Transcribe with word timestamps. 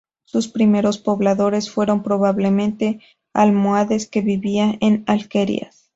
Sus 0.23 0.47
primeros 0.47 0.97
pobladores 0.97 1.69
fueron 1.69 2.01
probablemente 2.01 3.01
almohades 3.33 4.07
que 4.09 4.21
vivían 4.21 4.79
en 4.81 5.03
alquerías. 5.05 5.89